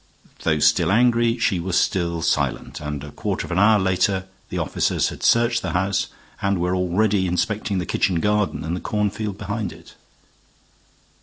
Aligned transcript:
Though 0.41 0.57
still 0.57 0.91
angry, 0.91 1.37
she 1.37 1.59
was 1.59 1.77
still 1.77 2.23
silent, 2.23 2.79
and 2.81 3.03
a 3.03 3.11
quarter 3.11 3.45
of 3.45 3.51
an 3.51 3.59
hour 3.59 3.77
later 3.77 4.25
the 4.49 4.57
officers 4.57 5.09
had 5.09 5.21
searched 5.21 5.61
the 5.61 5.73
house 5.73 6.07
and 6.41 6.57
were 6.59 6.75
already 6.75 7.27
inspecting 7.27 7.77
the 7.77 7.85
kitchen 7.85 8.19
garden 8.19 8.63
and 8.63 8.81
cornfield 8.81 9.37
behind 9.37 9.71
it. 9.71 9.93